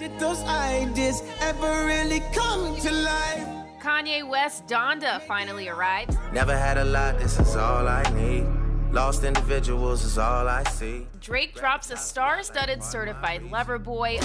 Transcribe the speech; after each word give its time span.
Did 0.00 0.18
those 0.18 0.40
ideas 0.44 1.22
ever 1.42 1.84
really 1.84 2.20
come 2.32 2.74
to 2.80 2.90
life? 2.90 3.46
Kanye 3.82 4.26
West 4.26 4.66
Donda 4.66 5.20
finally 5.26 5.68
arrived. 5.68 6.16
Never 6.32 6.56
had 6.56 6.78
a 6.78 6.86
lot, 6.86 7.18
this 7.18 7.38
is 7.38 7.54
all 7.54 7.86
I 7.86 8.02
need. 8.14 8.46
Lost 8.94 9.24
individuals 9.24 10.02
is 10.02 10.16
all 10.16 10.48
I 10.48 10.64
see. 10.70 11.06
Drake 11.20 11.54
drops 11.54 11.90
a 11.90 11.98
star 11.98 12.42
studded 12.42 12.82
certified 12.82 13.42
lover 13.42 13.78
boy. 13.78 14.18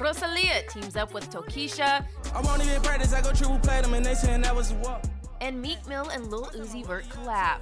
Rosalia 0.00 0.62
teams 0.70 0.96
up 0.96 1.14
with 1.14 1.30
Tokischa. 1.30 2.04
I 2.34 2.40
won't 2.40 2.60
even 2.64 2.82
practice, 2.82 3.12
I 3.12 3.20
go 3.22 3.32
triple 3.32 3.60
platinum 3.60 3.94
and 3.94 4.04
they 4.04 4.14
saying 4.14 4.40
that 4.40 4.56
was 4.56 4.72
a 4.72 4.74
walk. 4.78 5.04
And 5.40 5.62
Meek 5.62 5.86
Mill 5.86 6.08
and 6.08 6.26
Lil 6.26 6.46
Uzi 6.56 6.84
Vert 6.84 7.08
collab. 7.08 7.58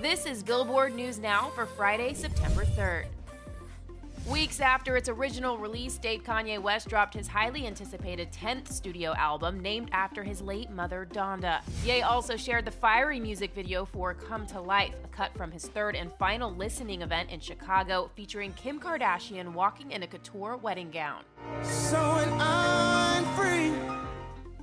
This 0.00 0.24
is 0.24 0.42
Billboard 0.42 0.94
News 0.94 1.18
Now 1.18 1.50
for 1.54 1.66
Friday, 1.66 2.14
September 2.14 2.64
3rd. 2.64 3.04
Weeks 4.26 4.60
after 4.60 4.96
its 4.96 5.08
original 5.08 5.56
release 5.56 5.96
date, 5.96 6.24
Kanye 6.24 6.60
West 6.60 6.88
dropped 6.88 7.14
his 7.14 7.26
highly 7.26 7.66
anticipated 7.66 8.30
10th 8.32 8.70
studio 8.70 9.14
album 9.14 9.60
named 9.60 9.88
after 9.92 10.22
his 10.22 10.42
late 10.42 10.70
mother, 10.70 11.08
Donda. 11.10 11.60
Ye 11.84 12.02
also 12.02 12.36
shared 12.36 12.64
the 12.64 12.70
fiery 12.70 13.20
music 13.20 13.54
video 13.54 13.86
for 13.86 14.12
Come 14.12 14.46
to 14.48 14.60
Life, 14.60 14.94
a 15.02 15.08
cut 15.08 15.34
from 15.34 15.50
his 15.50 15.66
third 15.66 15.96
and 15.96 16.12
final 16.18 16.54
listening 16.54 17.02
event 17.02 17.30
in 17.30 17.40
Chicago 17.40 18.10
featuring 18.14 18.52
Kim 18.52 18.78
Kardashian 18.78 19.54
walking 19.54 19.92
in 19.92 20.02
a 20.02 20.06
couture 20.06 20.56
wedding 20.56 20.90
gown. 20.90 21.22
So 21.62 21.96
when 22.16 22.28
I'm 22.40 23.24
free. 23.36 23.72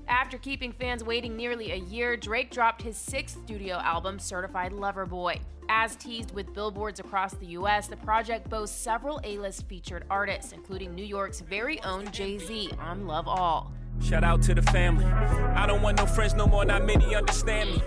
After 0.08 0.38
keeping 0.38 0.72
fans 0.72 1.04
waiting 1.04 1.36
nearly 1.36 1.72
a 1.72 1.76
year, 1.78 2.16
Drake 2.16 2.52
dropped 2.52 2.84
his 2.84 2.98
sixth 2.98 3.38
studio 3.44 3.76
album, 3.76 4.20
Certified 4.20 4.74
Lover 4.74 5.06
Boy. 5.08 5.40
As 5.70 5.96
teased 5.96 6.32
with 6.34 6.54
billboards 6.54 7.00
across 7.00 7.34
the 7.34 7.48
US, 7.48 7.88
the 7.88 7.98
project 7.98 8.50
boasts 8.50 8.78
several 8.78 9.20
A 9.24 9.38
list 9.38 9.68
featured 9.68 10.06
artists, 10.10 10.52
including 10.52 10.94
New 10.94 11.04
York's 11.04 11.40
very 11.40 11.82
own 11.84 12.12
Jay 12.12 12.38
Z 12.38 12.72
on 12.80 13.08
Love 13.08 13.28
All. 13.28 13.72
Shout 14.02 14.24
out 14.24 14.42
to 14.44 14.54
the 14.54 14.62
family. 14.62 15.06
I 15.06 15.66
don't 15.66 15.82
want 15.82 15.98
no 15.98 16.06
friends 16.06 16.34
no 16.34 16.46
more, 16.46 16.66
not 16.66 16.86
many 16.86 17.16
understand 17.16 17.72
me. 17.72 17.82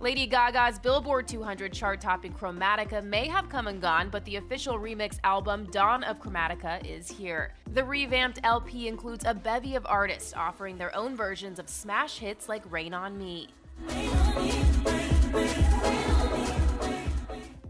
Lady 0.00 0.28
Gaga's 0.28 0.78
Billboard 0.78 1.26
200 1.26 1.72
chart 1.72 2.00
topping 2.00 2.32
Chromatica 2.32 3.02
may 3.02 3.26
have 3.26 3.48
come 3.48 3.66
and 3.66 3.80
gone, 3.80 4.10
but 4.10 4.24
the 4.24 4.36
official 4.36 4.78
remix 4.78 5.18
album 5.24 5.66
Dawn 5.72 6.04
of 6.04 6.20
Chromatica 6.20 6.84
is 6.86 7.10
here. 7.10 7.52
The 7.74 7.82
revamped 7.82 8.38
LP 8.44 8.86
includes 8.86 9.24
a 9.26 9.34
bevy 9.34 9.74
of 9.74 9.84
artists 9.86 10.32
offering 10.36 10.78
their 10.78 10.94
own 10.94 11.16
versions 11.16 11.58
of 11.58 11.68
smash 11.68 12.18
hits 12.18 12.48
like 12.48 12.62
Rain 12.70 12.94
on 12.94 13.18
Me. 13.18 13.48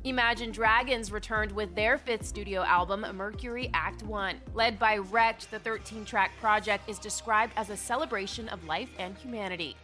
Imagine 0.05 0.53
Dragons 0.53 1.11
returned 1.11 1.51
with 1.51 1.75
their 1.75 1.99
fifth 1.99 2.25
studio 2.25 2.63
album, 2.63 3.05
Mercury 3.15 3.69
Act 3.75 4.05
1. 4.05 4.37
Led 4.55 4.79
by 4.79 4.99
Wrecked, 4.99 5.51
the 5.51 5.59
13 5.59 6.05
track 6.05 6.31
project 6.41 6.89
is 6.89 7.01
described 7.01 7.53
as 7.57 7.71
a 7.71 7.77
celebration 7.77 8.49
of 8.49 8.65
life 8.65 8.91
and 8.99 9.19
humanity. 9.19 9.77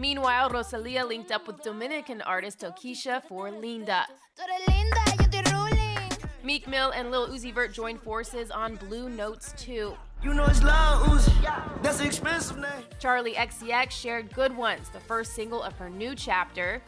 Meanwhile, 0.00 0.50
Rosalia 0.50 1.06
linked 1.06 1.30
up 1.30 1.46
with 1.46 1.62
Dominican 1.62 2.20
artist 2.22 2.60
Tokischa 2.60 3.22
for 3.22 3.52
Linda. 3.52 4.04
Meek 6.42 6.66
Mill 6.66 6.90
and 6.90 7.10
Lil 7.10 7.28
Uzi 7.28 7.54
Vert 7.54 7.72
joined 7.72 8.00
forces 8.00 8.50
on 8.50 8.74
Blue 8.76 9.08
Notes 9.08 9.54
2. 9.58 9.94
You 10.24 10.34
know 10.34 10.46
it's 10.46 10.62
loud, 10.62 11.06
Uzi. 11.06 11.82
That's 11.82 12.00
an 12.00 12.06
expensive 12.06 12.58
name. 12.58 12.82
Charli 13.00 13.34
XCX 13.34 13.92
shared 13.92 14.32
Good 14.34 14.56
Ones, 14.56 14.88
the 14.88 14.98
first 14.98 15.34
single 15.34 15.62
of 15.62 15.74
her 15.74 15.88
new 15.88 16.16
chapter. 16.16 16.82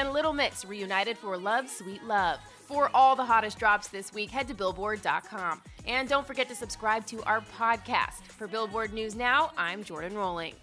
And 0.00 0.14
Little 0.14 0.32
Mix 0.32 0.64
reunited 0.64 1.18
for 1.18 1.36
Love 1.36 1.68
Sweet 1.68 2.02
Love. 2.04 2.38
For 2.64 2.90
all 2.94 3.14
the 3.14 3.24
hottest 3.24 3.58
drops 3.58 3.88
this 3.88 4.14
week, 4.14 4.30
head 4.30 4.48
to 4.48 4.54
Billboard.com. 4.54 5.60
And 5.86 6.08
don't 6.08 6.26
forget 6.26 6.48
to 6.48 6.54
subscribe 6.54 7.04
to 7.08 7.22
our 7.24 7.42
podcast. 7.58 8.22
For 8.22 8.48
Billboard 8.48 8.94
News 8.94 9.14
Now, 9.14 9.52
I'm 9.58 9.84
Jordan 9.84 10.16
Rolling. 10.16 10.54